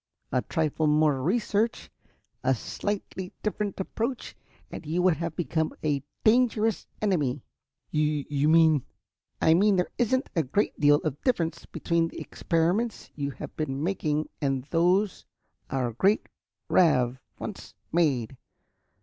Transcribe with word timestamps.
A 0.31 0.41
trifle 0.41 0.87
more 0.87 1.21
research, 1.21 1.91
a 2.43 2.55
slightly 2.55 3.33
different 3.43 3.79
application 3.79 4.35
and 4.71 4.83
you 4.83 4.99
would 5.03 5.17
have 5.17 5.35
become 5.35 5.73
a 5.83 6.01
dangerous 6.23 6.87
enemy." 7.03 7.43
"You 7.91 8.25
you 8.27 8.49
mean?" 8.49 8.83
"I 9.43 9.53
mean 9.53 9.75
there 9.75 9.91
isn't 9.99 10.27
a 10.35 10.41
great 10.41 10.79
deal 10.79 11.01
of 11.01 11.21
difference 11.21 11.67
between 11.67 12.07
the 12.07 12.19
experiments 12.19 13.11
you 13.13 13.29
have 13.29 13.55
been 13.55 13.83
making 13.83 14.27
and 14.41 14.63
those 14.71 15.23
our 15.69 15.93
great 15.93 16.29
Ravv 16.67 17.19
once 17.37 17.75
made. 17.91 18.37